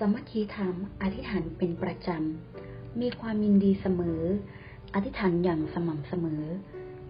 [0.00, 4.22] สมัคคีธรรมอธิษฐานเป็นประจำ มีความยินดีเสมอ
[4.94, 6.44] อธิษฐานอย่างสม่ำเสมอ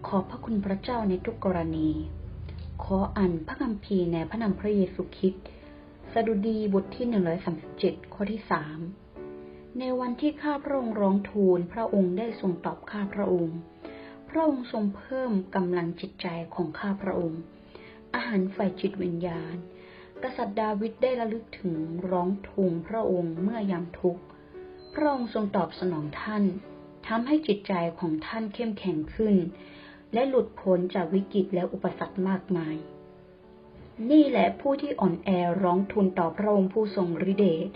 [0.07, 1.89] ขอพระคุณพระเจ้าในทุกกรณี
[2.83, 5.45] ขออ่านพระคัมภีร์ในพระนามพระเยซูคริสต์
[6.13, 7.05] สดุดีบทที่
[7.61, 8.41] 137ข้อที่
[9.09, 13.57] 3ในวันที่ข้าพระองค์ร้องทูล พระองค์ได้ทรงตอบข้าพระองค์
[14.29, 17.41] พระองค์ทรงเพิ่มกำลังจิตใจของข้าพระองค์
[18.13, 19.55] อาหารฝ่ายจิตวิญญาณ
[20.23, 21.75] กษัตริย์ดาวิดได้ระลึกถึง
[22.09, 24.21] ร้องทูลพระองค์เมื่อยามทุกข์
[24.93, 26.43] พระองค์ทรงตอบสนองท่าน
[27.07, 29.35] ทำให้จิตใจของท่านเข้มแข็งขึ้น
[30.13, 32.75] และหลุดพ้นจากวิกฤตและอุปสรรคมากมาย
[34.11, 35.29] นี่แหละผู้ที่อ่อนแอ
[35.63, 37.69] ร้องทูลต่อพระองค์ผู้ทรงฤทธิเดช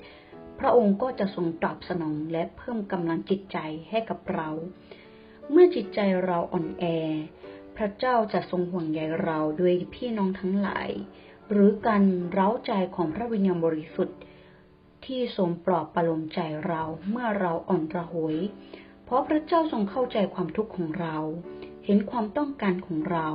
[0.59, 3.57] พระองค์ก็จะทรงตอบสนองและเพิ่มกำลังจิตใจ
[3.89, 4.49] ให้กับเรา
[5.49, 6.85] เมื่อจิตใจเราอ่อนแอ
[7.77, 10.89] พระเจ้าจะทรงห่วงใยเราด้วยพี่น้องทั้งหลาย
[11.49, 14.19] หรือการเร้าใจของพระวิญญาณบริสุทธิ์
[15.05, 18.37] ที่ทรงปลอบประโลมใจเราเมื่อเราอ่อนระหวย
[19.03, 21.17] เพราะพระเจ้าทรงเข้าใจความทุกข์ของเรา
[21.85, 23.29] เห็นความต้องการของเรา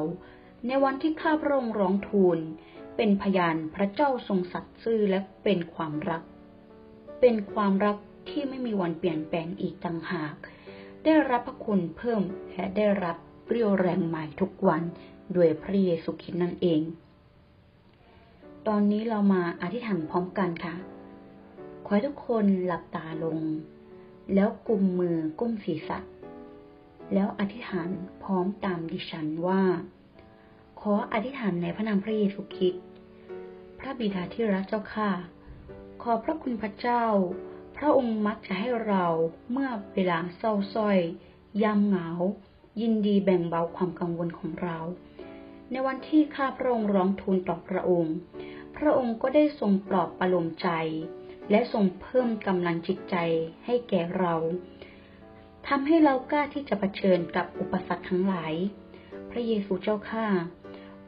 [0.67, 2.39] ในวันที่ข้าพระองค์ร้องทูล
[2.97, 6.23] เป็นพยานพระเจ้าทรงสัตย์ซื่อและเป็นความรัก
[7.21, 7.97] เป็นความรัก
[8.29, 10.35] ที่ไม่มีวันเปลี่ยนแปลงอีกต่างหาก
[11.05, 13.17] ได้รับพระคุณเพิ่มและได้รับ
[13.49, 14.83] เรี่ยวแรงใหม่ทุกวัน
[15.37, 16.81] ด้วยพระเยซูคริสต์นั่นเอง
[18.71, 20.75] ตอนนี้เรามาอธิษฐานพร้อมกันค่ะ
[21.85, 23.39] ขอให้ทุกคนหลับตาลง
[24.35, 25.99] แล้วกุมมือก้มศีรษะ
[27.15, 27.89] แล้วอธิษฐาน
[28.23, 29.63] พร้อมตามดิฉันว่า
[30.81, 32.85] ขออธิษฐานในพระนามพระเยซูคริสต์
[33.79, 35.11] พระบิดาที่รักเจ้าข้า
[36.03, 37.05] ขอพระคุณพระเจ้า
[37.77, 39.07] พระองค์มักจะให้เรา
[39.51, 40.99] เมื่อเวลาเศร้าส้อย
[41.63, 42.09] ยามเหงา
[42.81, 44.79] ยินดีแบ่งเบาความกังวลของเรา
[45.71, 48.15] ในวันที่ข้าพระองค์ร้องทูลต่อพระองค์
[48.79, 50.69] พระองค์ก็ได้ทรงปลอบประโลมใจ
[51.51, 53.17] และทรงเพิ่มกำลังจิตใจ
[53.67, 54.35] ให้แก่เรา
[55.69, 58.55] ทำให้เรากล้าที่จะะเผชิญกับอุปสรรคทั้งหลาย
[59.31, 60.27] พระเยซูเจ้าข้า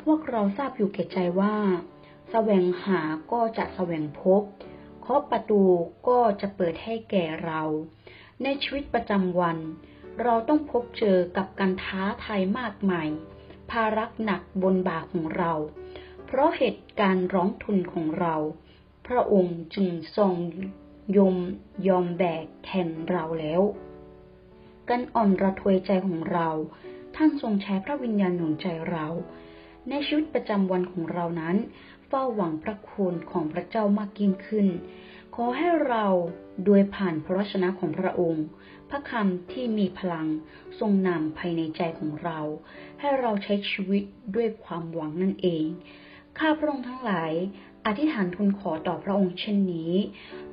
[0.03, 1.57] พวกเราทราบอยู่แก่ใจว่า
[2.31, 3.01] แสวงหา
[3.33, 4.43] ก็จะแสวงพบ
[5.01, 5.63] เคาะประตู
[6.09, 7.63] ก็จะเปิดให้แก่เรา
[8.43, 9.59] ในชีวิตประจำวัน
[10.23, 13.09] เราต้องพบเจอกับการท้าทายมากมาย
[13.71, 15.53] ภาระหนักบนบ่าของเรา
[16.31, 18.35] เพราะเหตุการณ์ร้องทุนของเรา
[19.07, 20.35] พระองค์จึงทรง
[21.17, 21.37] ยม
[21.89, 23.63] ยอมแบกแทนเราแล้ว
[24.89, 26.49] การอ่อนระทวยใจของเรา
[27.17, 29.07] ท่านทรงใช้พระวิญญาณหนุนใจเรา
[29.89, 31.57] ในชีวิตประจำวันของเรานั้น
[32.09, 34.67] เฝ้าหวังพระคุณของพระเจ้ามากยิ่งขึ้น
[35.35, 36.07] ขอให้เรา
[36.65, 38.45] โดยผ่านพระวจนะของพระองค์
[38.91, 40.27] พระคำที่มีพลัง
[40.79, 42.41] ทรงนำภายในใจของเรา
[43.01, 44.03] ให้เราใช้ชีวิต
[44.35, 45.67] ด้วยความหวังนั่นเอง
[46.39, 47.33] ข้าพระองค์ทั้งหลาย
[47.87, 49.93] อธิษฐานทูลขอต่อพระองค์เช่นนี้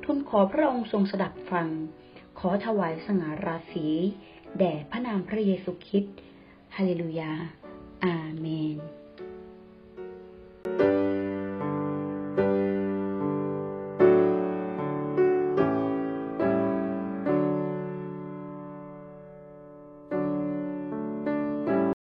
[0.04, 1.68] ทูลขอพระองค์ทรงสดับฟัง
[2.38, 3.86] ขอถวายสง่าราศี
[4.58, 6.16] แด่พระนามพระเยซูคริสต์
[6.76, 7.32] ฮาเลลูยา
[8.04, 8.76] อาเมน